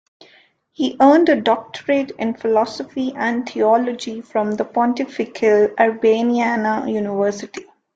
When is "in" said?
2.17-2.33, 3.41-3.45